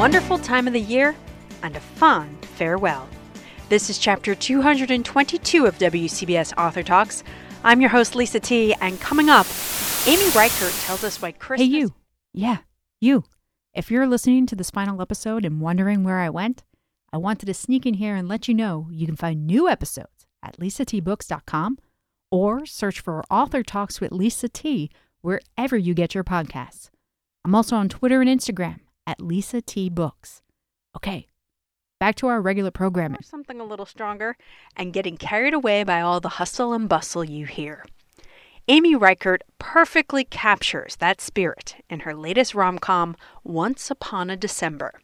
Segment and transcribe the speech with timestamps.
[0.00, 1.14] wonderful time of the year
[1.62, 3.06] and a fond farewell.
[3.68, 7.22] This is chapter 222 of WCBS Author Talks.
[7.64, 9.46] I'm your host, Lisa T., and coming up,
[10.06, 11.68] Amy Reichert tells us why Christmas.
[11.68, 11.92] Hey, you.
[12.32, 12.56] Yeah,
[12.98, 13.24] you.
[13.74, 16.62] If you're listening to this final episode and wondering where I went,
[17.12, 20.26] I wanted to sneak in here and let you know you can find new episodes
[20.42, 21.76] at lisatbooks.com
[22.30, 24.90] or search for Author Talks with Lisa T
[25.20, 26.88] wherever you get your podcasts.
[27.44, 28.78] I'm also on Twitter and Instagram
[29.10, 30.40] at Lisa T Books.
[30.96, 31.26] Okay,
[31.98, 33.18] back to our regular programming.
[33.18, 34.36] Or something a little stronger
[34.76, 37.84] and getting carried away by all the hustle and bustle you hear.
[38.68, 45.00] Amy Reichert perfectly captures that spirit in her latest rom com, Once Upon a December.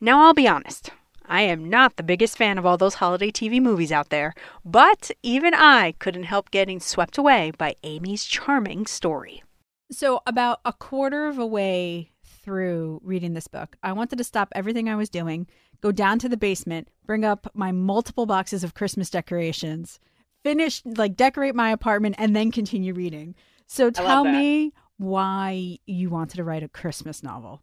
[0.00, 0.90] Now, I'll be honest,
[1.26, 4.32] I am not the biggest fan of all those holiday TV movies out there,
[4.64, 9.42] but even I couldn't help getting swept away by Amy's charming story.
[9.90, 12.12] So, about a quarter of a way
[12.50, 15.46] through reading this book, I wanted to stop everything I was doing,
[15.80, 20.00] go down to the basement, bring up my multiple boxes of Christmas decorations,
[20.42, 23.36] finish, like, decorate my apartment, and then continue reading.
[23.68, 27.62] So, tell me why you wanted to write a Christmas novel.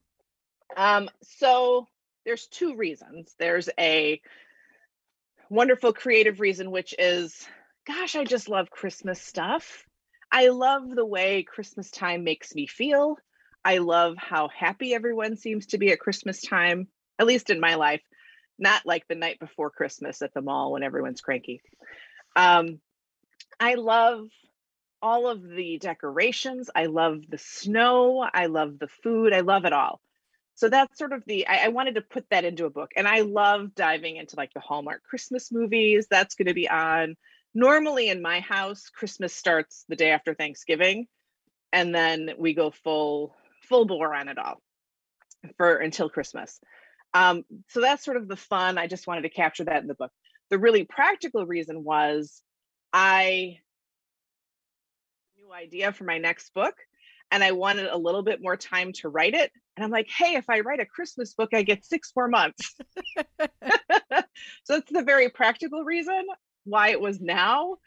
[0.78, 1.86] Um, so
[2.24, 3.36] there's two reasons.
[3.38, 4.22] There's a
[5.50, 7.46] wonderful creative reason, which is,
[7.86, 9.84] gosh, I just love Christmas stuff.
[10.32, 13.18] I love the way Christmas time makes me feel.
[13.68, 16.88] I love how happy everyone seems to be at Christmas time,
[17.20, 18.02] at least in my life,
[18.58, 21.62] not like the night before Christmas at the mall when everyone's cranky.
[22.34, 22.80] Um,
[23.60, 24.30] I love
[25.02, 26.70] all of the decorations.
[26.74, 28.26] I love the snow.
[28.34, 29.34] I love the food.
[29.34, 30.00] I love it all.
[30.56, 32.92] So that's sort of the, I, I wanted to put that into a book.
[32.96, 36.08] And I love diving into like the Hallmark Christmas movies.
[36.10, 37.18] That's going to be on
[37.54, 41.08] normally in my house christmas starts the day after thanksgiving
[41.74, 43.34] and then we go full
[43.70, 44.62] full bore on it all
[45.58, 46.60] for until christmas.
[47.14, 49.96] Um, so that's sort of the fun i just wanted to capture that in the
[49.96, 50.12] book.
[50.50, 52.42] The really practical reason was
[52.94, 53.60] i
[55.38, 56.76] new idea for my next book
[57.32, 60.36] and i wanted a little bit more time to write it and i'm like hey
[60.36, 62.76] if i write a christmas book i get six more months.
[64.64, 66.26] So that's the very practical reason
[66.66, 67.78] why it was now.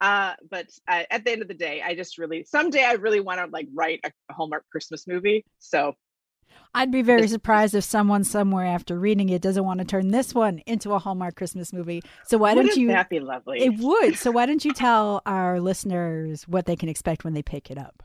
[0.00, 3.20] Uh, but uh, at the end of the day, I just really someday I really
[3.20, 5.44] want to like write a Hallmark Christmas movie.
[5.58, 5.94] So
[6.74, 10.34] I'd be very surprised if someone somewhere after reading it doesn't want to turn this
[10.34, 12.02] one into a Hallmark Christmas movie.
[12.26, 12.88] So why don't you?
[12.88, 13.60] That be lovely.
[13.60, 14.16] It would.
[14.16, 17.78] So why don't you tell our listeners what they can expect when they pick it
[17.78, 18.02] up?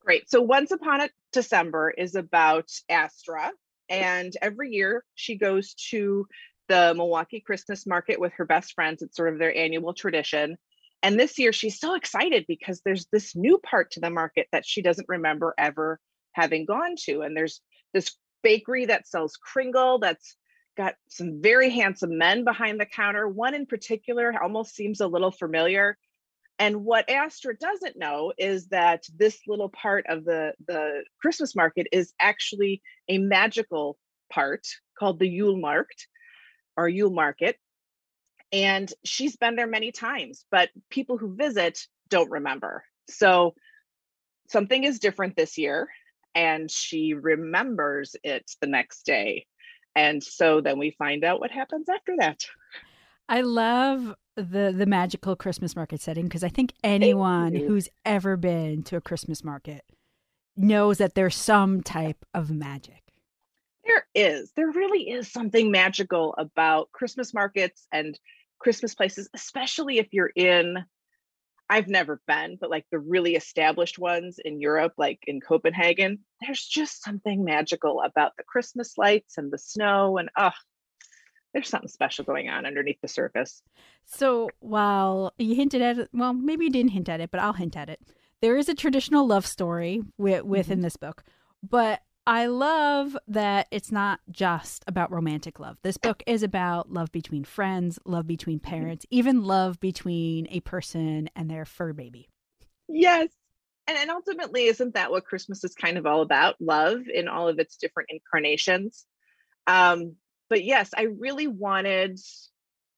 [0.00, 0.30] Great.
[0.30, 3.50] So Once Upon a December is about Astra,
[3.90, 6.26] and every year she goes to
[6.68, 9.02] the Milwaukee Christmas market with her best friends.
[9.02, 10.56] It's sort of their annual tradition.
[11.02, 14.66] And this year she's so excited because there's this new part to the market that
[14.66, 16.00] she doesn't remember ever
[16.32, 17.20] having gone to.
[17.20, 17.60] And there's
[17.94, 20.36] this bakery that sells Kringle that's
[20.76, 23.28] got some very handsome men behind the counter.
[23.28, 25.98] One in particular almost seems a little familiar.
[26.60, 31.86] And what Astra doesn't know is that this little part of the, the Christmas market
[31.92, 33.98] is actually a magical
[34.32, 34.66] part
[34.98, 36.08] called the Yule Markt
[36.76, 37.56] or Yule Market.
[38.52, 42.84] And she's been there many times, but people who visit don't remember.
[43.10, 43.54] So
[44.48, 45.88] something is different this year,
[46.34, 49.46] and she remembers it the next day.
[49.94, 52.44] And so then we find out what happens after that.
[53.28, 58.82] I love the the magical Christmas market setting because I think anyone who's ever been
[58.84, 59.84] to a Christmas market
[60.56, 63.02] knows that there's some type of magic.
[63.88, 64.52] There is.
[64.54, 68.16] There really is something magical about Christmas markets and
[68.60, 70.84] Christmas places, especially if you're in
[71.70, 76.64] I've never been, but like the really established ones in Europe, like in Copenhagen, there's
[76.64, 80.16] just something magical about the Christmas lights and the snow.
[80.16, 80.52] And oh,
[81.52, 83.62] there's something special going on underneath the surface.
[84.06, 87.52] So while you hinted at it, well, maybe you didn't hint at it, but I'll
[87.52, 88.00] hint at it.
[88.40, 90.84] There is a traditional love story with, within mm-hmm.
[90.84, 91.22] this book,
[91.62, 95.78] but I love that it's not just about romantic love.
[95.82, 98.70] This book is about love between friends, love between mm-hmm.
[98.70, 102.28] parents, even love between a person and their fur baby.
[102.86, 103.30] Yes.
[103.86, 106.56] And, and ultimately, isn't that what Christmas is kind of all about?
[106.60, 109.06] Love in all of its different incarnations.
[109.66, 110.16] Um,
[110.50, 112.20] but yes, I really wanted,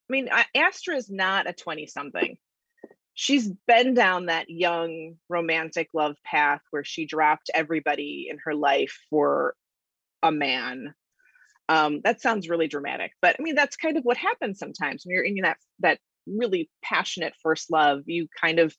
[0.09, 2.37] I mean, Astra is not a 20 something
[3.20, 8.99] she's been down that young romantic love path where she dropped everybody in her life
[9.11, 9.55] for
[10.22, 10.94] a man.
[11.69, 15.05] Um, that sounds really dramatic but i mean that's kind of what happens sometimes.
[15.05, 18.75] When you're in that that really passionate first love you kind of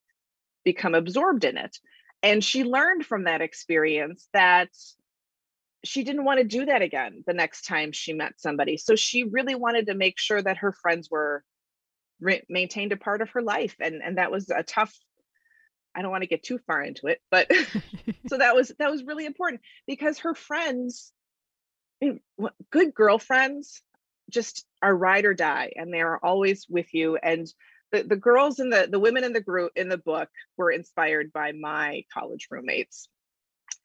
[0.65, 1.77] become absorbed in it.
[2.23, 4.69] And she learned from that experience that
[5.83, 8.77] she didn't want to do that again the next time she met somebody.
[8.77, 11.43] So she really wanted to make sure that her friends were
[12.21, 13.75] re- maintained a part of her life.
[13.79, 14.95] And, and that was a tough,
[15.95, 17.51] I don't want to get too far into it, but
[18.29, 21.11] so that was, that was really important because her friends,
[22.01, 22.13] eh,
[22.69, 23.81] good girlfriends
[24.29, 27.17] just are ride or die and they are always with you.
[27.17, 27.47] And
[27.91, 31.33] the, the girls in the, the women in the group in the book were inspired
[31.33, 33.09] by my college roommates.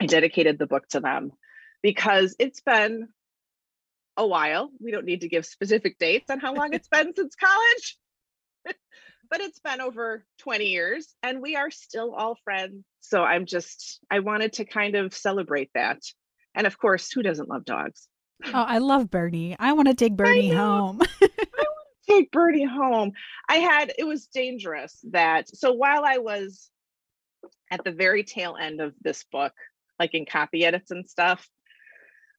[0.01, 1.33] I dedicated the book to them
[1.83, 3.09] because it's been
[4.17, 4.71] a while.
[4.81, 7.99] We don't need to give specific dates on how long it's been since college,
[9.31, 12.85] but it's been over 20 years and we are still all friends.
[13.01, 16.01] So I'm just, I wanted to kind of celebrate that.
[16.55, 18.09] And of course, who doesn't love dogs?
[18.45, 19.57] Oh, I love Bernie.
[19.59, 21.01] I want to take Bernie home.
[21.23, 23.13] I want to take Bernie home.
[23.49, 26.71] I had, it was dangerous that, so while I was
[27.71, 29.53] at the very tail end of this book,
[29.99, 31.49] like in copy edits and stuff,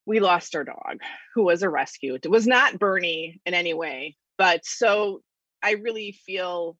[0.05, 0.99] we lost our dog
[1.35, 2.15] who was a rescue.
[2.15, 5.21] It was not Bernie in any way, but so
[5.61, 6.77] I really feel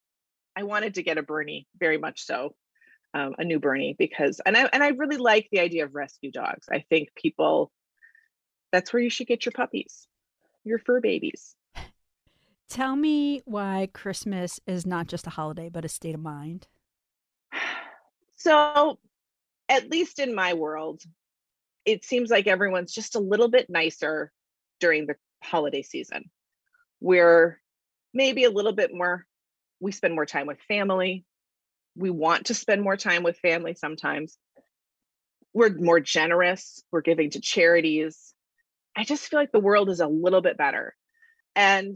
[0.55, 2.55] I wanted to get a Bernie very much so,
[3.13, 6.31] um, a new Bernie because and I and I really like the idea of rescue
[6.31, 6.67] dogs.
[6.71, 7.71] I think people
[8.71, 10.07] that's where you should get your puppies,
[10.63, 11.55] your fur babies.
[12.69, 16.67] Tell me why Christmas is not just a holiday but a state of mind.
[18.35, 18.99] So,
[19.67, 21.01] at least in my world,
[21.85, 24.31] it seems like everyone's just a little bit nicer
[24.79, 26.29] during the holiday season.
[26.99, 27.59] We're
[28.17, 29.25] maybe a little bit more,
[29.79, 31.23] we spend more time with family.
[31.95, 34.37] We want to spend more time with family sometimes.
[35.53, 36.83] We're more generous.
[36.91, 38.33] We're giving to charities.
[38.95, 40.95] I just feel like the world is a little bit better.
[41.55, 41.95] And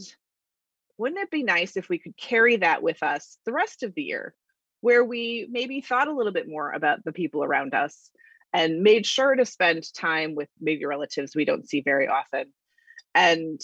[0.98, 4.04] wouldn't it be nice if we could carry that with us the rest of the
[4.04, 4.36] year,
[4.82, 8.12] where we maybe thought a little bit more about the people around us
[8.54, 12.52] and made sure to spend time with maybe relatives we don't see very often
[13.16, 13.60] and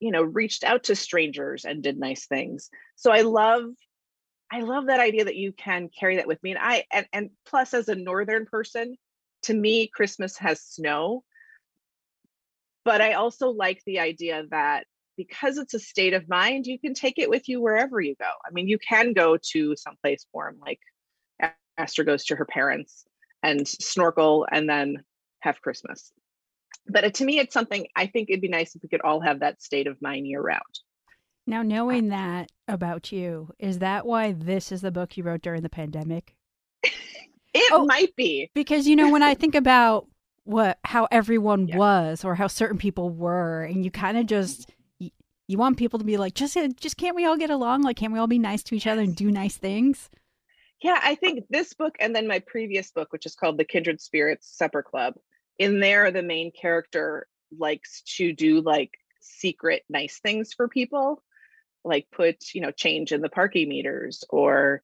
[0.00, 2.70] you know reached out to strangers and did nice things.
[2.96, 3.64] So i love
[4.50, 7.30] i love that idea that you can carry that with me and i and, and
[7.46, 8.96] plus as a northern person
[9.42, 11.22] to me christmas has snow.
[12.84, 14.86] But i also like the idea that
[15.16, 18.30] because it's a state of mind you can take it with you wherever you go.
[18.46, 20.80] I mean you can go to someplace warm like
[21.78, 23.04] Astra goes to her parents
[23.42, 25.02] and snorkel and then
[25.40, 26.12] have Christmas.
[26.88, 29.40] But to me, it's something I think it'd be nice if we could all have
[29.40, 30.62] that state of mind year round.
[31.46, 35.42] Now, knowing uh, that about you, is that why this is the book you wrote
[35.42, 36.34] during the pandemic?
[36.82, 38.50] it oh, might be.
[38.54, 40.06] Because, you know, when I think about
[40.44, 41.76] what how everyone yeah.
[41.76, 45.10] was or how certain people were, and you kind of just you,
[45.46, 47.82] you want people to be like, just uh, just can't we all get along?
[47.82, 50.10] Like, can't we all be nice to each other and do nice things?
[50.82, 54.00] Yeah, I think this book and then my previous book, which is called The Kindred
[54.00, 55.14] Spirits Supper Club,
[55.58, 57.26] in there, the main character
[57.56, 61.22] likes to do like secret nice things for people,
[61.84, 64.82] like put, you know, change in the parking meters or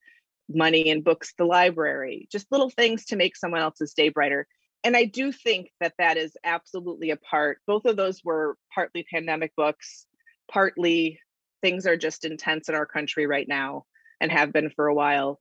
[0.49, 4.47] money in books the library, just little things to make someone else's day brighter.
[4.83, 7.59] And I do think that that is absolutely a part.
[7.65, 10.05] Both of those were partly pandemic books,
[10.51, 11.19] partly
[11.61, 13.85] things are just intense in our country right now
[14.21, 15.39] and have been for a while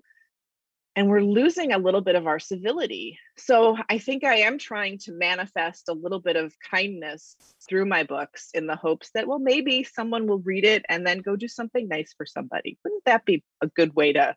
[0.97, 3.19] and we're losing a little bit of our civility.
[3.37, 7.37] So I think I am trying to manifest a little bit of kindness
[7.69, 11.19] through my books in the hopes that, well, maybe someone will read it and then
[11.19, 12.79] go do something nice for somebody.
[12.85, 14.37] Wouldn't that be a good way to,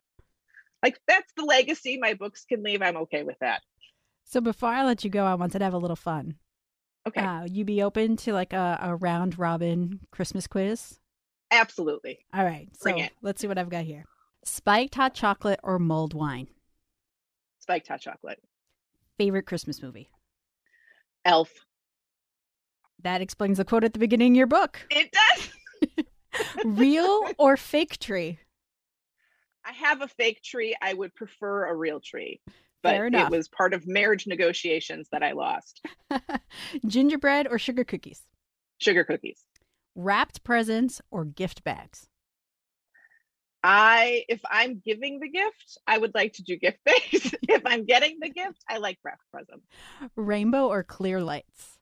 [0.82, 2.82] like, that's the legacy my books can leave?
[2.82, 3.62] I'm okay with that.
[4.24, 6.36] So before I let you go, I wanted to have a little fun.
[7.06, 7.20] Okay.
[7.20, 10.98] Uh, you be open to like a, a round robin Christmas quiz?
[11.50, 12.18] Absolutely.
[12.34, 12.68] All right.
[12.76, 14.04] So let's see what I've got here.
[14.48, 16.48] Spiked hot chocolate or mulled wine?
[17.58, 18.42] Spiked hot chocolate.
[19.18, 20.10] Favorite Christmas movie?
[21.24, 21.52] Elf.
[23.02, 24.80] That explains the quote at the beginning of your book.
[24.90, 26.04] It does.
[26.64, 28.38] real or fake tree?
[29.64, 30.74] I have a fake tree.
[30.80, 32.40] I would prefer a real tree.
[32.82, 35.84] But it was part of marriage negotiations that I lost.
[36.86, 38.22] Gingerbread or sugar cookies?
[38.78, 39.44] Sugar cookies.
[39.94, 42.08] Wrapped presents or gift bags?
[43.62, 47.34] I if I'm giving the gift, I would like to do gift bags.
[47.48, 49.62] if I'm getting the gift, I like wrapped present.
[50.16, 51.78] Rainbow or clear lights?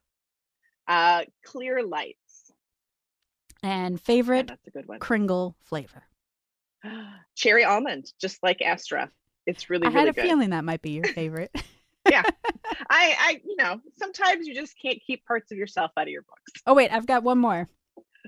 [0.88, 2.52] Uh clear lights.
[3.62, 5.00] And favorite yeah, that's a good one.
[5.00, 6.02] Kringle flavor.
[7.34, 9.10] Cherry almond, just like Astra.
[9.46, 10.22] It's really, I really had a good.
[10.22, 11.50] feeling that might be your favorite.
[12.10, 12.22] yeah.
[12.90, 16.22] I I you know, sometimes you just can't keep parts of yourself out of your
[16.22, 16.62] books.
[16.66, 17.68] Oh wait, I've got one more.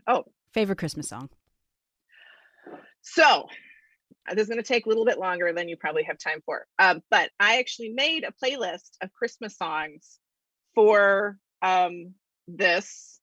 [0.06, 0.24] Oh.
[0.52, 1.28] Favorite Christmas song.
[3.02, 3.46] So
[4.28, 6.42] uh, this is going to take a little bit longer than you probably have time
[6.44, 6.66] for.
[6.78, 10.18] Um, but I actually made a playlist of Christmas songs
[10.74, 12.14] for um,
[12.46, 13.20] this,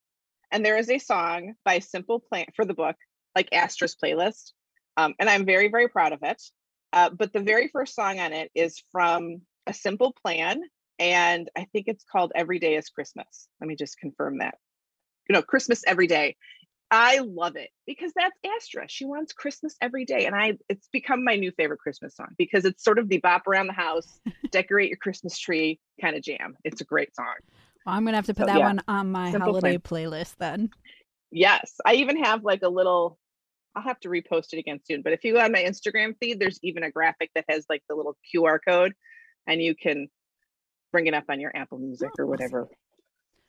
[0.52, 2.96] and there is a song by Simple Plan for the book,
[3.36, 4.52] like Astra's playlist.
[4.98, 6.42] Um, and I'm very, very proud of it.
[6.94, 10.62] Uh, but the very first song on it is from A Simple Plan.
[10.98, 13.48] And I think it's called Every Day is Christmas.
[13.60, 14.56] Let me just confirm that.
[15.28, 16.38] You know, Christmas every day.
[16.92, 18.86] I love it because that's Astra.
[18.88, 20.26] She wants Christmas every day.
[20.26, 23.48] And I it's become my new favorite Christmas song because it's sort of the bop
[23.48, 24.20] around the house,
[24.52, 26.56] decorate your Christmas tree kind of jam.
[26.64, 27.34] It's a great song.
[27.86, 28.68] Well, I'm gonna have to put so, that yeah.
[28.68, 30.06] one on my Simple holiday plan.
[30.10, 30.70] playlist then.
[31.32, 31.74] Yes.
[31.86, 33.18] I even have like a little
[33.76, 35.02] I'll have to repost it again soon.
[35.02, 37.84] But if you go on my Instagram feed, there's even a graphic that has like
[37.90, 38.94] the little QR code
[39.48, 40.08] and you can
[40.92, 42.70] bring it up on your Apple Music oh, or whatever.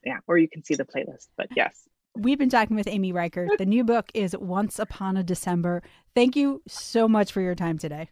[0.05, 1.28] Yeah, or you can see the playlist.
[1.37, 1.81] But yes.
[2.16, 3.58] We've been talking with Amy Reichert.
[3.58, 5.82] The new book is Once Upon a December.
[6.14, 8.08] Thank you so much for your time today.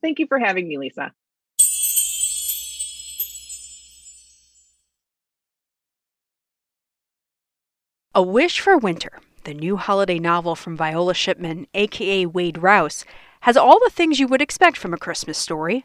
[0.00, 1.12] Thank you for having me, Lisa.
[8.14, 13.04] A Wish for Winter the new holiday novel from Viola Shipman, aka Wade Rouse,
[13.40, 15.84] has all the things you would expect from a Christmas story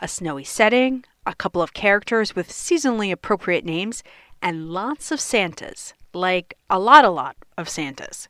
[0.00, 4.04] a snowy setting, a couple of characters with seasonally appropriate names,
[4.40, 5.92] and lots of Santas.
[6.12, 8.28] Like a lot, a lot of Santas.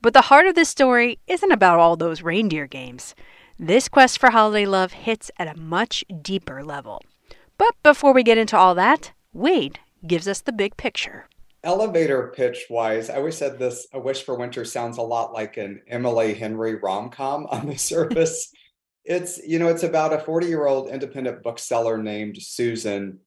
[0.00, 3.14] But the heart of this story isn't about all those reindeer games.
[3.58, 7.02] This quest for holiday love hits at a much deeper level.
[7.58, 11.26] But before we get into all that, Wade gives us the big picture
[11.64, 15.56] elevator pitch wise, I always said this A Wish for Winter sounds a lot like
[15.56, 18.52] an Emily Henry rom com on the surface.
[19.04, 23.20] it's, you know, it's about a 40 year old independent bookseller named Susan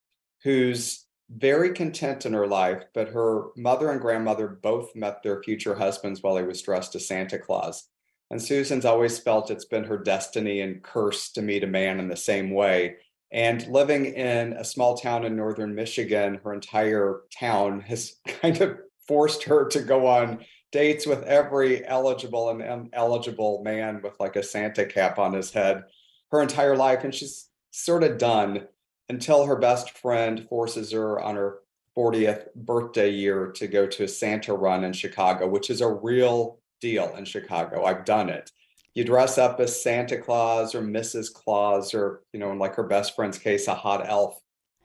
[0.44, 5.76] who's very content in her life, but her mother and grandmother both met their future
[5.76, 7.88] husbands while he was dressed as Santa Claus.
[8.32, 12.08] And Susan's always felt it's been her destiny and curse to meet a man in
[12.08, 12.98] the same way.
[13.32, 18.78] And living in a small town in northern Michigan, her entire town has kind of
[19.08, 24.44] forced her to go on dates with every eligible and ineligible man with like a
[24.44, 25.84] Santa cap on his head
[26.32, 27.04] her entire life.
[27.04, 28.68] And she's sort of done
[29.10, 31.60] until her best friend forces her on her
[31.98, 36.60] 40th birthday year to go to a Santa run in Chicago, which is a real
[36.82, 37.86] deal in Chicago.
[37.86, 38.52] I've done it
[38.96, 41.32] you dress up as Santa Claus or Mrs.
[41.32, 44.40] Claus or, you know, in like her best friend's case, a hot elf,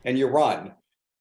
[0.05, 0.73] and you run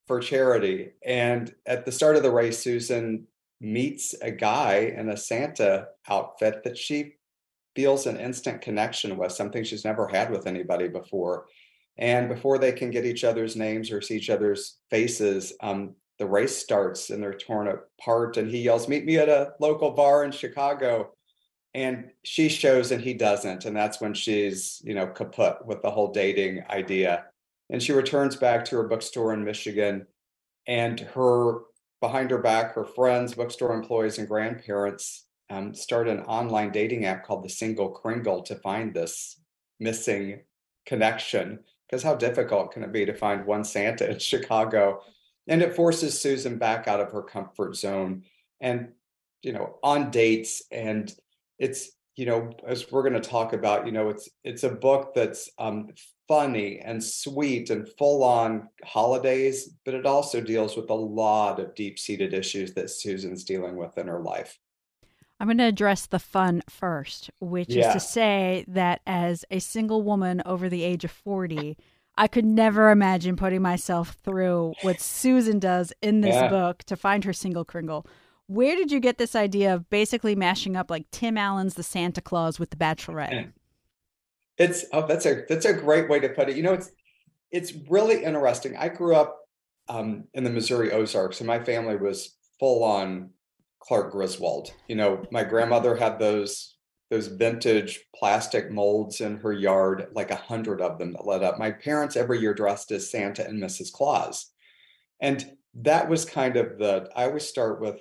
[0.08, 0.90] for charity.
[1.06, 3.28] And at the start of the race, Susan
[3.62, 7.14] meets a guy in a Santa outfit that she
[7.76, 11.46] feels an instant connection with, something she's never had with anybody before.
[12.00, 16.26] And before they can get each other's names or see each other's faces, um, the
[16.26, 18.38] race starts and they're torn apart.
[18.38, 21.12] And he yells, Meet me at a local bar in Chicago.
[21.74, 23.66] And she shows and he doesn't.
[23.66, 27.26] And that's when she's you know kaput with the whole dating idea.
[27.70, 30.08] And she returns back to her bookstore in michigan.
[30.68, 31.60] And her
[32.02, 37.26] behind her back her friends bookstore employees and grandparents um, start an online dating app
[37.26, 39.42] called the single kringle to find this
[39.80, 40.40] missing
[40.86, 45.02] connection because how difficult can it be to find one santa in chicago?
[45.48, 48.24] And it forces susan back out of her comfort zone
[48.62, 48.90] and
[49.42, 50.64] you know on dates.
[50.72, 51.14] And
[51.58, 55.14] it's you know as we're going to talk about you know it's it's a book
[55.16, 55.88] that's um,
[56.28, 61.74] funny and sweet and full on holidays but it also deals with a lot of
[61.76, 64.60] deep seated issues that susan's dealing with in her life
[65.40, 67.88] i'm going to address the fun first which yeah.
[67.88, 71.78] is to say that as a single woman over the age of 40
[72.20, 76.50] I could never imagine putting myself through what Susan does in this yeah.
[76.50, 78.06] book to find her single kringle.
[78.48, 82.20] Where did you get this idea of basically mashing up like Tim Allen's The Santa
[82.20, 83.54] Clause with The Bachelorette?
[84.58, 86.58] It's oh, that's a that's a great way to put it.
[86.58, 86.92] You know, it's
[87.52, 88.76] it's really interesting.
[88.76, 89.40] I grew up
[89.88, 93.30] um, in the Missouri Ozarks, and my family was full on
[93.80, 94.72] Clark Griswold.
[94.88, 96.76] You know, my grandmother had those
[97.10, 101.58] those vintage plastic molds in her yard, like a hundred of them that lit up.
[101.58, 103.92] My parents every year dressed as Santa and Mrs.
[103.92, 104.52] Claus,
[105.20, 107.10] and that was kind of the.
[107.16, 108.00] I always start with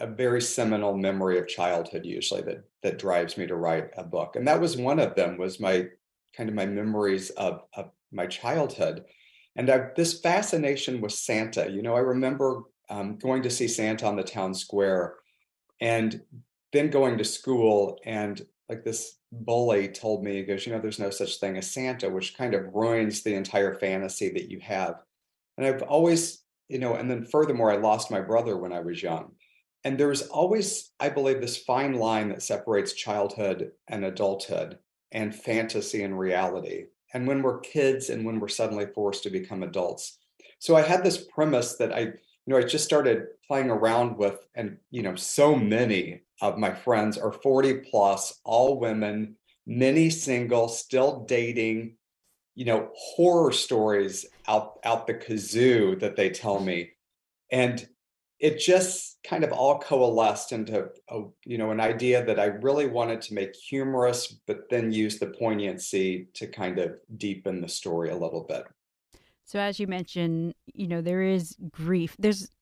[0.00, 4.34] a very seminal memory of childhood usually that that drives me to write a book
[4.34, 5.86] and that was one of them was my
[6.34, 9.04] kind of my memories of, of my childhood
[9.56, 14.06] and I, this fascination with santa you know i remember um, going to see santa
[14.06, 15.14] on the town square
[15.80, 16.20] and
[16.72, 20.98] then going to school and like this bully told me he goes you know there's
[20.98, 24.96] no such thing as santa which kind of ruins the entire fantasy that you have.
[25.56, 29.02] And i've always you know and then furthermore i lost my brother when i was
[29.02, 29.32] young.
[29.84, 34.78] And there's always i believe this fine line that separates childhood and adulthood
[35.12, 39.62] and fantasy and reality and when we're kids and when we're suddenly forced to become
[39.62, 40.18] adults.
[40.58, 42.12] So i had this premise that i
[42.50, 46.74] you know, I just started playing around with, and you know, so many of my
[46.74, 49.36] friends are 40 plus, all women,
[49.68, 51.94] many single, still dating,
[52.56, 56.90] you know, horror stories out out the kazoo that they tell me.
[57.52, 57.88] And
[58.40, 62.88] it just kind of all coalesced into a, you know an idea that I really
[62.88, 68.10] wanted to make humorous, but then use the poignancy to kind of deepen the story
[68.10, 68.64] a little bit.
[69.50, 72.14] So as you mentioned, you know there is grief.
[72.20, 72.52] There's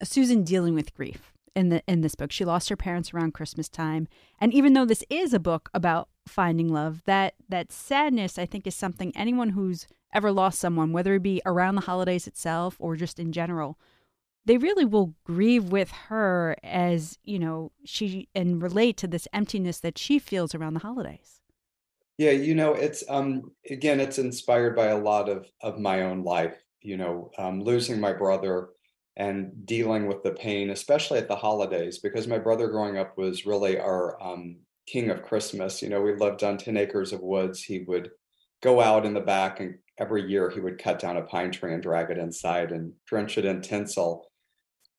[0.00, 2.30] Susan dealing with grief in the in this book.
[2.30, 4.06] She lost her parents around Christmas time,
[4.38, 8.64] and even though this is a book about finding love, that that sadness I think
[8.68, 12.94] is something anyone who's ever lost someone, whether it be around the holidays itself or
[12.94, 13.76] just in general,
[14.44, 19.80] they really will grieve with her as you know she and relate to this emptiness
[19.80, 21.39] that she feels around the holidays
[22.20, 26.22] yeah you know it's um again it's inspired by a lot of of my own
[26.22, 28.68] life you know um, losing my brother
[29.16, 33.46] and dealing with the pain especially at the holidays because my brother growing up was
[33.46, 37.62] really our um, king of christmas you know we lived on 10 acres of woods
[37.62, 38.10] he would
[38.62, 41.72] go out in the back and every year he would cut down a pine tree
[41.72, 44.30] and drag it inside and drench it in tinsel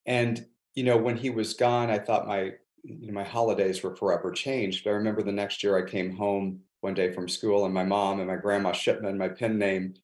[0.05, 3.95] and you know, when he was gone, I thought my you know, my holidays were
[3.95, 4.87] forever changed.
[4.87, 8.19] I remember the next year I came home one day from school, and my mom
[8.19, 9.95] and my grandma Shipman, my pen name,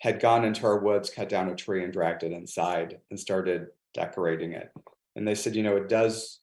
[0.00, 3.68] had gone into our woods, cut down a tree, and dragged it inside and started
[3.94, 4.70] decorating it.
[5.16, 6.40] And they said, you know, it does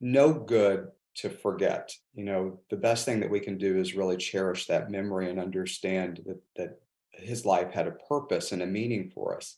[0.00, 1.92] no good to forget.
[2.14, 5.40] You know, the best thing that we can do is really cherish that memory and
[5.40, 6.80] understand that that
[7.12, 9.56] his life had a purpose and a meaning for us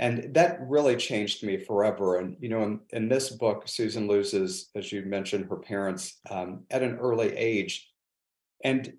[0.00, 4.70] and that really changed me forever and you know in, in this book susan loses
[4.74, 7.89] as you mentioned her parents um, at an early age
[8.64, 8.92] and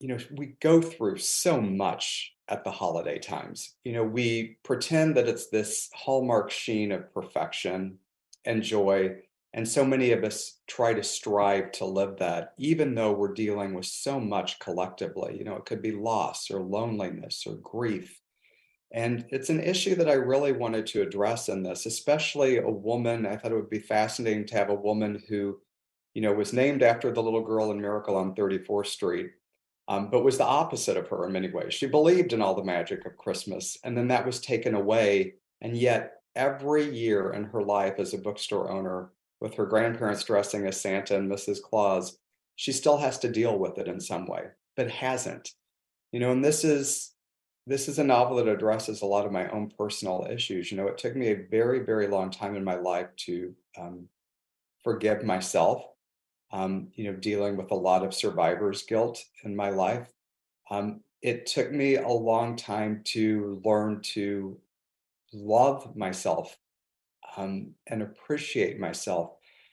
[0.00, 3.74] you know we go through so much at the holiday times.
[3.84, 7.98] You know we pretend that it's this hallmark sheen of perfection
[8.44, 9.16] and joy
[9.54, 13.72] and so many of us try to strive to live that even though we're dealing
[13.72, 15.36] with so much collectively.
[15.38, 18.20] You know it could be loss or loneliness or grief.
[18.92, 23.26] And it's an issue that I really wanted to address in this, especially a woman.
[23.26, 25.60] I thought it would be fascinating to have a woman who,
[26.14, 29.30] you know, was named after the little girl in Miracle on 34th Street,
[29.88, 31.74] um, but was the opposite of her in many ways.
[31.74, 35.34] She believed in all the magic of Christmas, and then that was taken away.
[35.60, 40.66] And yet, every year in her life as a bookstore owner, with her grandparents dressing
[40.66, 41.62] as Santa and Mrs.
[41.62, 42.18] Claus,
[42.56, 44.44] she still has to deal with it in some way,
[44.76, 45.50] but hasn't.
[46.12, 47.12] You know, and this is
[47.66, 50.70] this is a novel that addresses a lot of my own personal issues.
[50.70, 54.08] You know, it took me a very, very long time in my life to um,
[54.82, 55.84] forgive myself.
[56.50, 60.08] Um, you know, dealing with a lot of survivor's guilt in my life.
[60.70, 64.58] Um, it took me a long time to learn to
[65.32, 66.56] love myself
[67.36, 69.32] um, and appreciate myself,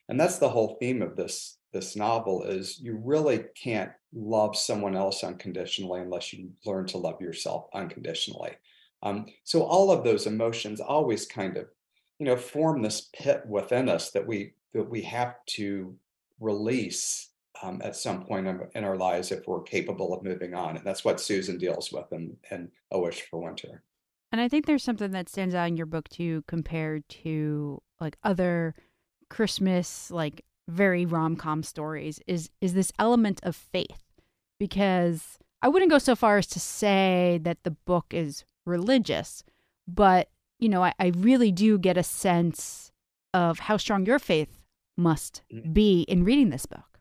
[0.10, 2.44] and that's the whole theme of this this novel.
[2.44, 8.52] Is you really can't love someone else unconditionally unless you learn to love yourself unconditionally.
[9.04, 11.68] Um, so all of those emotions always kind of,
[12.18, 15.96] you know, form this pit within us that we that we have to
[16.40, 17.30] release
[17.62, 21.06] um, at some point in, our lives if we're capable of moving on, and that's
[21.06, 23.84] what Susan deals with in, in A Wish for Winter.
[24.32, 28.18] And I think there's something that stands out in your book too, compared to like
[28.24, 28.76] other
[29.30, 34.04] Christmas like very rom-com stories is is this element of faith
[34.60, 39.44] because I wouldn't go so far as to say that the book is religious,
[39.88, 42.92] but you know, I, I really do get a sense
[43.34, 44.65] of how strong your faith
[44.98, 45.74] must mm.
[45.74, 47.00] be in reading this book.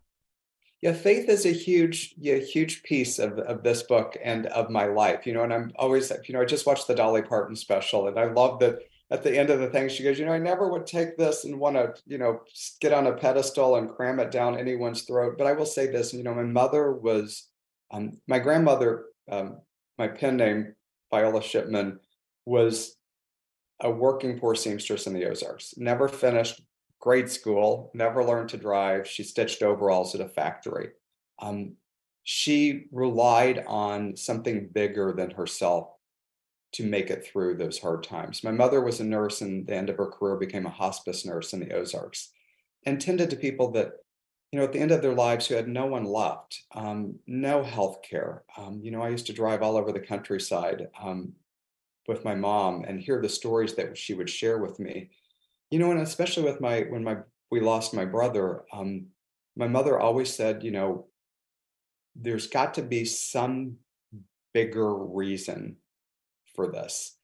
[0.83, 4.85] Yeah, faith is a huge, yeah, huge piece of, of this book and of my
[4.85, 5.27] life.
[5.27, 8.19] You know, and I'm always, you know, I just watched the Dolly Parton special, and
[8.19, 8.81] I love that
[9.11, 11.45] at the end of the thing, she goes, you know, I never would take this
[11.45, 12.41] and want to, you know,
[12.81, 15.37] get on a pedestal and cram it down anyone's throat.
[15.39, 17.49] But I will say this, you know, my mother was,
[17.91, 19.61] um, my grandmother, um,
[19.99, 20.75] my pen name,
[21.11, 22.01] Viola Shipman,
[22.45, 22.97] was
[23.81, 25.75] a working poor seamstress in the Ozarks.
[25.77, 26.61] Never finished
[27.05, 29.07] grade school, never learned to drive.
[29.07, 30.89] She stitched overalls at a factory.
[31.39, 31.75] Um,
[32.23, 35.91] she relied on something bigger than herself
[36.73, 38.43] to make it through those hard times.
[38.43, 41.53] My mother was a nurse and the end of her career became a hospice nurse
[41.53, 42.31] in the Ozarks
[42.87, 43.93] and tended to people that,
[44.51, 47.63] you know, at the end of their lives who had no one left, um, no
[47.63, 48.45] health care.
[48.57, 51.35] Um, you know, I used to drive all over the countryside um,
[52.09, 55.11] with my mom and hear the stories that she would share with me.
[55.71, 57.19] You know, and especially with my, when my,
[57.51, 59.07] we lost my brother, um,
[59.57, 61.07] my mother always said, you know,
[62.15, 63.77] there's got to be some
[64.53, 65.77] bigger reason
[66.55, 67.17] for this.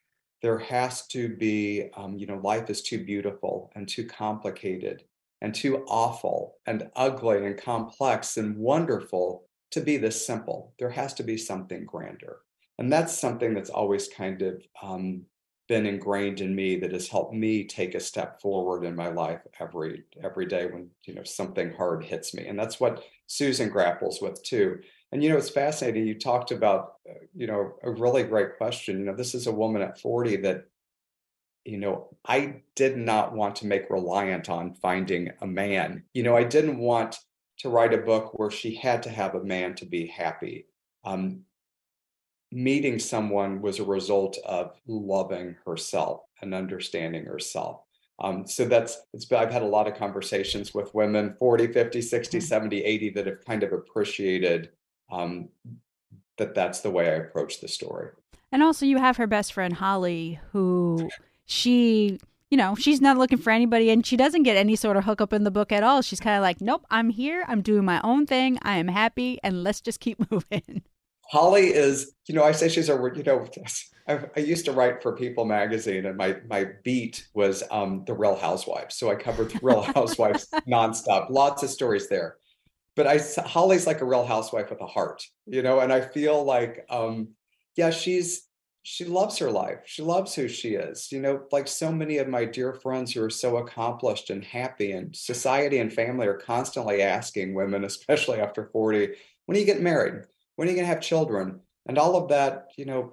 [0.42, 5.05] there has to be, um, you know, life is too beautiful and too complicated
[5.42, 10.74] and too awful and ugly and complex and wonderful to be this simple.
[10.79, 12.38] There has to be something grander.
[12.79, 15.22] And that's something that's always kind of um,
[15.70, 19.40] been ingrained in me that has helped me take a step forward in my life
[19.61, 22.44] every every day when you know something hard hits me.
[22.48, 24.80] And that's what susan grapples with too.
[25.12, 28.98] And you know it's fascinating you talked about uh, you know a really great question.
[28.98, 30.64] You know this is a woman at 40 that
[31.64, 36.02] you know i did not want to make reliant on finding a man.
[36.14, 37.16] You know i didn't want
[37.59, 40.66] to write a book where she had to have a man to be happy.
[41.04, 41.42] Um,
[42.52, 47.82] meeting someone was a result of loving herself and understanding herself.
[48.22, 52.38] Um, so that's it's I've had a lot of conversations with women 40, 50, 60,
[52.38, 52.46] mm-hmm.
[52.46, 54.70] 70, 80 that have kind of appreciated
[55.10, 55.48] um,
[56.36, 58.10] that that's the way I approach the story.
[58.52, 61.08] And also you have her best friend Holly who
[61.46, 62.18] she
[62.50, 65.32] you know, she's not looking for anybody and she doesn't get any sort of hookup
[65.32, 66.02] in the book at all.
[66.02, 67.44] She's kind of like, nope, I'm here.
[67.46, 68.58] I'm doing my own thing.
[68.62, 70.82] I am happy and let's just keep moving.
[71.30, 73.46] Holly is, you know, I say she's a, you know,
[74.08, 78.14] I, I, used to write for People magazine, and my my beat was um, the
[78.14, 78.96] Real Housewives.
[78.96, 81.30] So I covered the Real Housewives nonstop.
[81.30, 82.36] Lots of stories there.
[82.96, 86.42] But I Holly's like a Real Housewife with a heart, you know, and I feel
[86.42, 87.28] like, um,
[87.76, 88.48] yeah, she's
[88.82, 89.82] she loves her life.
[89.84, 91.12] She loves who she is.
[91.12, 94.90] You know, like so many of my dear friends who are so accomplished and happy,
[94.90, 99.10] and society and family are constantly asking women, especially after 40,
[99.46, 100.24] when are you getting married?
[100.61, 103.11] When are you going to have children and all of that you know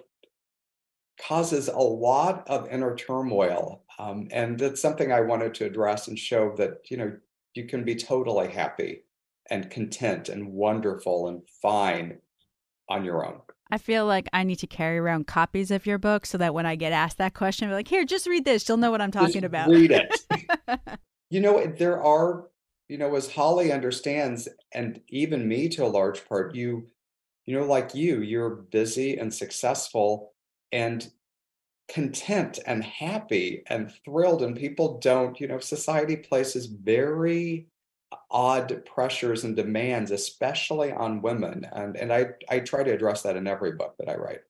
[1.26, 6.20] causes a lot of inner turmoil um, and it's something i wanted to address and
[6.20, 7.10] show that you know
[7.54, 9.04] you can be totally happy
[9.50, 12.18] and content and wonderful and fine
[12.90, 16.26] on your own I feel like I need to carry around copies of your book
[16.26, 18.66] so that when I get asked that question, I'm like, here, just read this.
[18.66, 19.68] You'll know what I'm talking just about.
[19.68, 20.22] Read it.
[21.30, 22.46] you know, there are,
[22.88, 26.88] you know, as Holly understands, and even me to a large part, you
[27.48, 30.34] you know, like you, you're busy and successful
[30.72, 31.10] and
[31.88, 34.44] content and happy and thrilled.
[34.44, 37.68] And people don't, you know, society places very
[38.30, 41.66] odd pressures and demands, especially on women.
[41.72, 44.42] And and I I try to address that in every book that I write.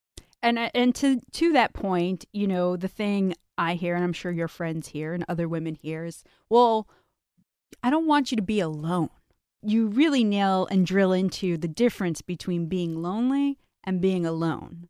[0.42, 4.14] And uh, and to to that point, you know, the thing I hear, and I'm
[4.14, 6.88] sure your friends hear and other women hear is, well,
[7.84, 9.10] I don't want you to be alone
[9.62, 14.88] you really nail and drill into the difference between being lonely and being alone.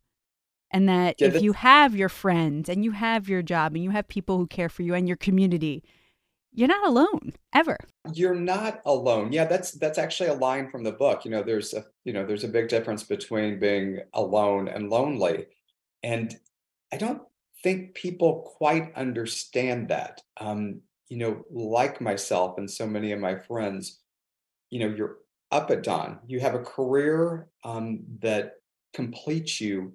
[0.72, 3.92] And that yeah, if you have your friends and you have your job and you
[3.92, 5.84] have people who care for you and your community,
[6.52, 7.78] you're not alone ever.
[8.14, 9.32] You're not alone.
[9.32, 11.24] Yeah, that's that's actually a line from the book.
[11.24, 15.46] You know, there's a you know, there's a big difference between being alone and lonely.
[16.04, 16.36] And
[16.92, 17.22] I don't
[17.64, 20.22] think people quite understand that.
[20.40, 24.00] Um, you know, like myself and so many of my friends,
[24.70, 25.18] you know you're
[25.52, 26.20] up at dawn.
[26.28, 28.54] You have a career um, that
[28.94, 29.94] completes you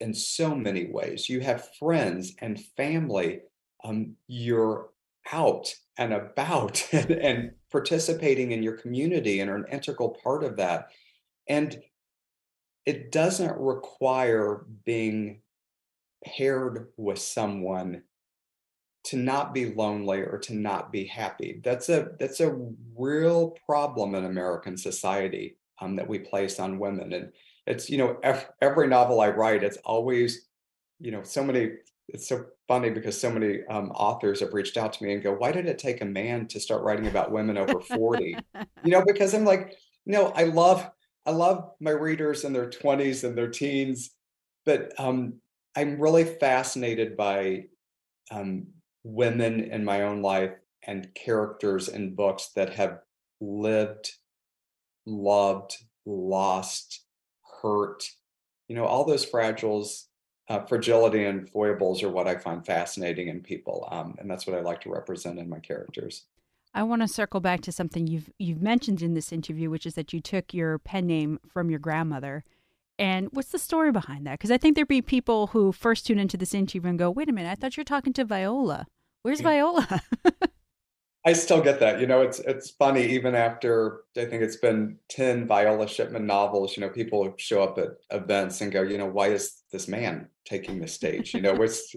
[0.00, 1.28] in so many ways.
[1.28, 3.40] You have friends and family
[3.84, 4.88] um, you're
[5.32, 10.56] out and about and, and participating in your community and are an integral part of
[10.56, 10.88] that.
[11.48, 11.78] And
[12.86, 15.40] it doesn't require being
[16.24, 18.02] paired with someone
[19.04, 21.60] to not be lonely or to not be happy.
[21.62, 22.58] That's a that's a
[22.96, 27.12] real problem in American society um, that we place on women.
[27.12, 27.32] And
[27.66, 28.18] it's you know
[28.60, 30.48] every, novel I write, it's always
[31.00, 31.72] you know so many.
[32.08, 35.32] It's so funny because so many um, authors have reached out to me and go,
[35.32, 38.36] "Why did it take a man to start writing about women over 40?"
[38.84, 40.90] you know, because I'm like, no, I love
[41.26, 44.10] I love my readers in their 20s and their teens,
[44.66, 45.34] but um,
[45.76, 47.64] I'm really fascinated by
[48.30, 48.66] um,
[49.04, 50.52] women in my own life
[50.86, 53.00] and characters in books that have
[53.40, 54.14] lived,
[55.06, 57.04] loved, lost,
[57.62, 58.10] hurt.
[58.68, 60.06] You know, all those fragiles,
[60.48, 64.56] uh, fragility and foibles are what I find fascinating in people, um, and that's what
[64.56, 66.24] I like to represent in my characters.
[66.74, 69.94] I want to circle back to something you've you've mentioned in this interview, which is
[69.94, 72.42] that you took your pen name from your grandmother.
[72.98, 74.38] And what's the story behind that?
[74.38, 77.28] Because I think there'd be people who first tune into this interview and go, "Wait
[77.28, 78.86] a minute, I thought you were talking to Viola."
[79.24, 80.02] Where's Viola?
[81.24, 81.98] I still get that.
[81.98, 86.76] You know, it's it's funny even after I think it's been 10 Viola Shipman novels,
[86.76, 90.28] you know, people show up at events and go, you know, why is this man
[90.44, 91.32] taking the stage?
[91.32, 91.96] You know, which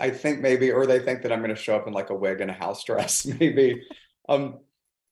[0.00, 2.14] I think maybe or they think that I'm going to show up in like a
[2.14, 3.82] wig and a house dress maybe.
[4.30, 4.60] Um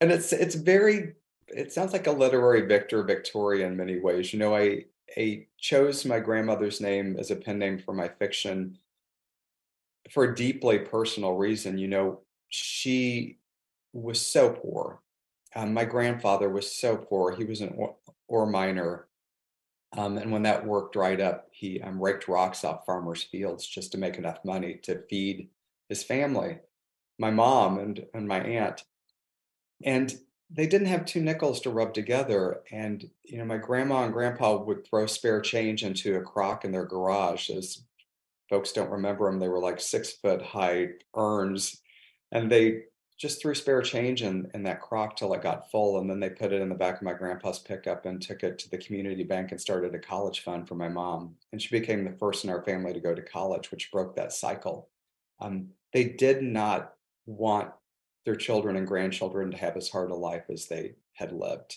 [0.00, 1.12] and it's it's very
[1.48, 4.32] it sounds like a literary Victor Victoria in many ways.
[4.32, 8.78] You know, I I chose my grandmother's name as a pen name for my fiction
[10.10, 11.78] for a deeply personal reason.
[11.78, 13.38] You know, she
[13.92, 15.00] was so poor.
[15.54, 17.34] Um, my grandfather was so poor.
[17.34, 17.76] He was an
[18.28, 19.08] ore, miner.
[19.96, 23.90] Um, and when that work dried up, he um, raked rocks off farmers' fields just
[23.92, 25.48] to make enough money to feed
[25.88, 26.58] his family,
[27.18, 28.84] my mom and, and my aunt.
[29.84, 30.16] And
[30.48, 32.60] they didn't have two nickels to rub together.
[32.70, 36.70] And, you know, my grandma and grandpa would throw spare change into a crock in
[36.70, 37.50] their garage.
[37.50, 37.82] As
[38.50, 41.80] folks don't remember them, they were like six foot high urns.
[42.32, 42.82] And they
[43.18, 45.98] just threw spare change in, in that crock till it got full.
[45.98, 48.58] And then they put it in the back of my grandpa's pickup and took it
[48.58, 51.36] to the community bank and started a college fund for my mom.
[51.52, 54.32] And she became the first in our family to go to college, which broke that
[54.32, 54.88] cycle.
[55.40, 56.94] Um, they did not
[57.26, 57.70] want
[58.24, 61.76] their children and grandchildren to have as hard a life as they had lived.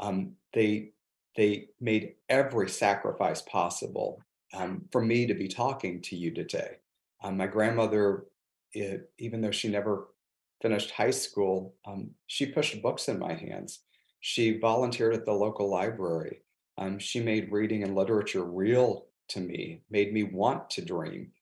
[0.00, 0.90] Um, they
[1.36, 4.20] they made every sacrifice possible
[4.52, 6.76] um, for me to be talking to you today.
[7.22, 8.26] Um, my grandmother,
[8.72, 10.08] it, even though she never
[10.60, 13.80] finished high school, um, she pushed books in my hands.
[14.20, 16.42] She volunteered at the local library.
[16.78, 21.32] Um, she made reading and literature real to me, made me want to dream.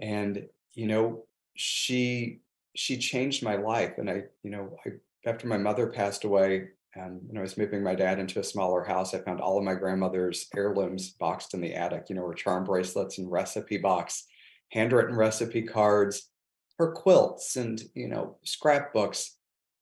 [0.00, 1.24] And, you know,
[1.54, 2.40] she
[2.76, 3.98] she changed my life.
[3.98, 4.90] And I, you know, I,
[5.26, 8.84] after my mother passed away, and when I was moving my dad into a smaller
[8.84, 12.06] house, I found all of my grandmother's heirlooms boxed in the attic.
[12.08, 14.26] You know, her charm bracelets and recipe box,
[14.70, 16.30] handwritten recipe cards,
[16.78, 19.36] her quilts, and you know, scrapbooks.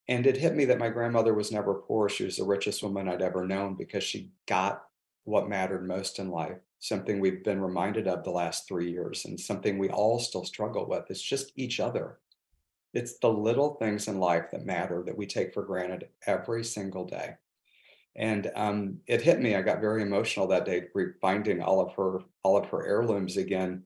[0.08, 2.08] And it hit me that my grandmother was never poor.
[2.08, 4.82] She was the richest woman I'd ever known because she got
[5.24, 6.58] what mattered most in life.
[6.80, 10.88] Something we've been reminded of the last three years, and something we all still struggle
[10.88, 11.04] with.
[11.10, 12.18] It's just each other
[12.92, 17.04] it's the little things in life that matter that we take for granted every single
[17.04, 17.34] day.
[18.14, 19.54] And um, it hit me.
[19.54, 20.88] I got very emotional that day,
[21.20, 23.84] finding all of her all of her heirlooms again,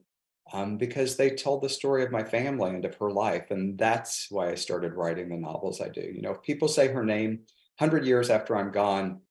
[0.51, 4.27] um, because they told the story of my family and of her life, and that's
[4.29, 6.01] why I started writing the novels I do.
[6.01, 7.39] You know, if people say her name
[7.79, 9.21] hundred years after I'm gone,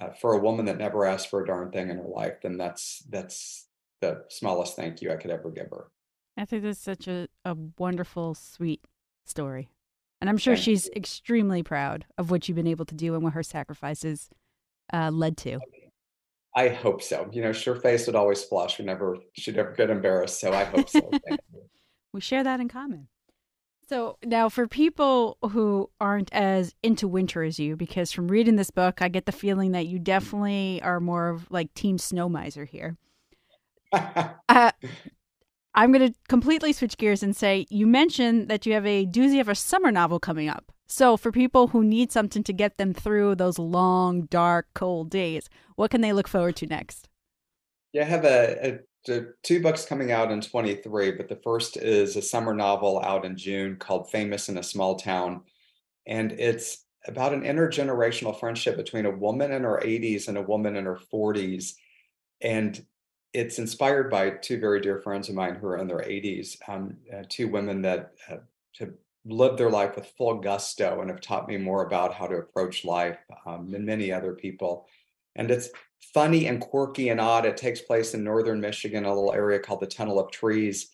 [0.00, 2.58] uh, for a woman that never asked for a darn thing in her life, then
[2.58, 3.68] that's that's
[4.00, 5.86] the smallest thank you I could ever give her.
[6.36, 8.86] I think that's such a, a wonderful, sweet
[9.24, 9.68] story.
[10.20, 13.32] And I'm sure she's extremely proud of what you've been able to do and what
[13.32, 14.30] her sacrifices
[14.92, 15.58] uh, led to.
[16.54, 17.28] I hope so.
[17.32, 18.78] You know, her face would always flush.
[18.78, 20.40] We never, she never get embarrassed.
[20.40, 21.10] So I hope so.
[22.12, 23.08] we share that in common.
[23.88, 28.70] So now, for people who aren't as into winter as you, because from reading this
[28.70, 32.64] book, I get the feeling that you definitely are more of like Team Snow Miser
[32.64, 32.96] here.
[33.92, 34.70] uh,
[35.74, 39.40] I'm going to completely switch gears and say you mentioned that you have a doozy
[39.40, 40.70] of a summer novel coming up.
[40.86, 45.48] So, for people who need something to get them through those long, dark, cold days,
[45.76, 47.08] what can they look forward to next?
[47.94, 51.78] Yeah, I have a, a, a two books coming out in 23, but the first
[51.78, 55.42] is a summer novel out in June called Famous in a Small Town.
[56.06, 60.76] And it's about an intergenerational friendship between a woman in her 80s and a woman
[60.76, 61.72] in her 40s.
[62.42, 62.84] And
[63.34, 66.96] it's inspired by two very dear friends of mine who are in their 80s, um,
[67.12, 68.36] uh, two women that uh,
[68.78, 68.92] have
[69.24, 72.84] lived their life with full gusto and have taught me more about how to approach
[72.84, 74.86] life um, than many other people.
[75.36, 75.70] And it's
[76.12, 77.46] funny and quirky and odd.
[77.46, 80.90] It takes place in northern Michigan, a little area called the Tunnel of Trees.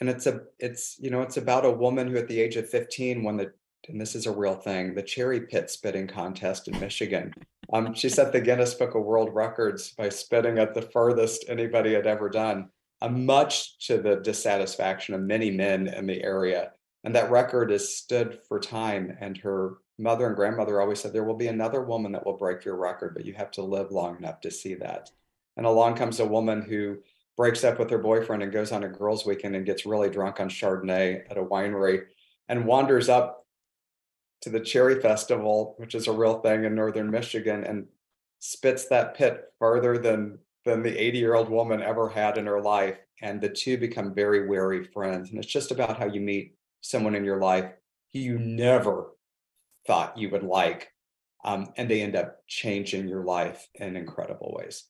[0.00, 2.68] And it's a it's you know it's about a woman who at the age of
[2.68, 3.52] 15 won the
[3.88, 7.32] and this is a real thing, the cherry pit spitting contest in Michigan.
[7.72, 11.94] Um, she set the Guinness Book of World Records by spitting at the furthest anybody
[11.94, 16.72] had ever done, uh, much to the dissatisfaction of many men in the area.
[17.04, 19.16] And that record has stood for time.
[19.20, 22.64] And her mother and grandmother always said, There will be another woman that will break
[22.64, 25.10] your record, but you have to live long enough to see that.
[25.56, 26.98] And along comes a woman who
[27.36, 30.40] breaks up with her boyfriend and goes on a girls' weekend and gets really drunk
[30.40, 32.04] on Chardonnay at a winery
[32.48, 33.45] and wanders up
[34.42, 37.86] to the Cherry Festival, which is a real thing in northern Michigan, and
[38.38, 42.60] spits that pit farther than than the 80 year old woman ever had in her
[42.60, 42.98] life.
[43.22, 45.30] And the two become very wary friends.
[45.30, 47.72] And it's just about how you meet someone in your life
[48.12, 49.12] who you never
[49.86, 50.92] thought you would like.
[51.44, 54.84] Um, and they end up changing your life in incredible ways.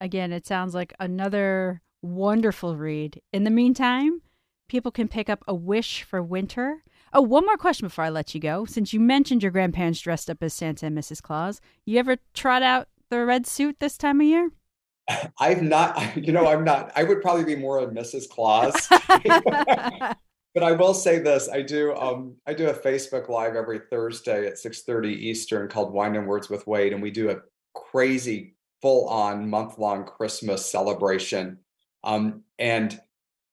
[0.00, 3.22] Again, it sounds like another wonderful read.
[3.32, 4.22] In the meantime,
[4.68, 8.34] people can pick up A Wish for Winter Oh, one more question before I let
[8.34, 8.64] you go.
[8.64, 11.22] Since you mentioned your grandparents dressed up as Santa and Mrs.
[11.22, 14.50] Claus, you ever trot out the red suit this time of year?
[15.38, 18.28] I've not, you know, I'm not, I would probably be more a Mrs.
[18.28, 18.88] Claus.
[20.54, 24.46] but I will say this, I do um I do a Facebook live every Thursday
[24.46, 27.40] at 6:30 Eastern called Wine and Words with Wade and we do a
[27.74, 31.58] crazy full on month long Christmas celebration.
[32.04, 33.00] Um and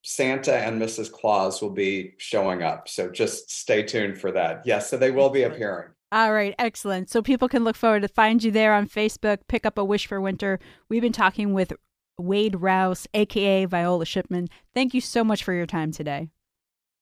[0.05, 1.11] Santa and Mrs.
[1.11, 2.87] Claus will be showing up.
[2.87, 4.61] So just stay tuned for that.
[4.63, 5.89] Yes, so they will be appearing.
[6.11, 7.09] All right, excellent.
[7.09, 9.39] So people can look forward to find you there on Facebook.
[9.47, 10.59] Pick up a wish for winter.
[10.89, 11.73] We've been talking with
[12.19, 14.47] Wade Rouse, aka Viola Shipman.
[14.75, 16.29] Thank you so much for your time today.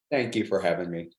[0.09, 1.09] Thank you for having me.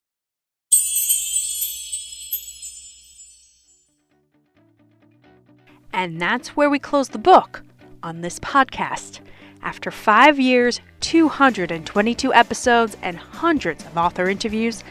[5.93, 7.63] And that's where we close the book
[8.03, 9.21] on this podcast.
[9.65, 14.85] After five years, 222 episodes, and hundreds of author interviews,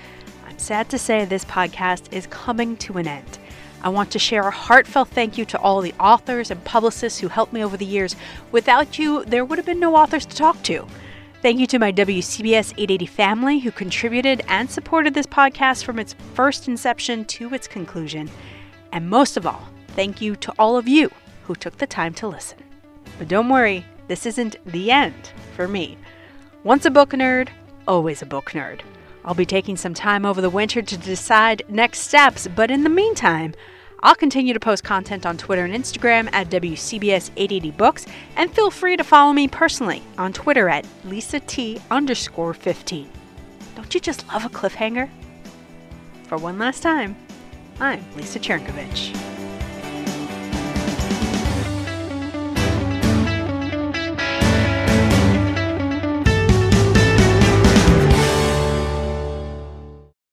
[0.48, 3.38] I'm sad to say this podcast is coming to an end.
[3.84, 7.28] I want to share a heartfelt thank you to all the authors and publicists who
[7.28, 8.16] helped me over the years.
[8.52, 10.88] Without you, there would have been no authors to talk to.
[11.44, 16.16] Thank you to my WCBS 880 family who contributed and supported this podcast from its
[16.34, 18.28] first inception to its conclusion.
[18.92, 21.12] And most of all, thank you to all of you
[21.44, 22.58] who took the time to listen.
[23.20, 25.98] But don't worry, this isn't the end for me.
[26.64, 27.50] Once a book nerd,
[27.88, 28.82] always a book nerd.
[29.26, 32.90] I'll be taking some time over the winter to decide next steps, but in the
[32.90, 33.54] meantime,
[34.02, 39.04] I'll continue to post content on Twitter and Instagram at WCBS880Books, and feel free to
[39.04, 43.10] follow me personally on Twitter at Lisa T underscore 15.
[43.76, 45.10] Don't you just love a cliffhanger?
[46.28, 47.16] For one last time,
[47.80, 49.33] I'm Lisa Chernkovich.